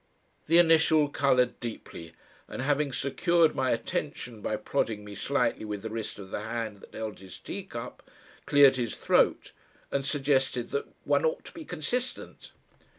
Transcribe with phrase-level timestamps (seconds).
[0.47, 2.13] The initial coloured deeply,
[2.47, 6.81] and having secured my attention by prodding me slightly with the wrist of the hand
[6.81, 8.01] that held his teacup,
[8.47, 9.51] cleared his throat
[9.91, 12.51] and suggested that "one ought to be consistent."